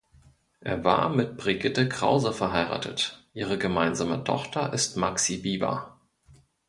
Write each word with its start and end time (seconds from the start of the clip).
Er 0.61 0.83
war 0.83 1.09
mit 1.09 1.37
Brigitte 1.37 1.87
Krause 1.87 2.33
verheiratet, 2.33 3.23
ihre 3.35 3.59
gemeinsame 3.59 4.23
Tochter 4.23 4.73
ist 4.73 4.97
Maxi 4.97 5.37
Biewer. 5.43 5.99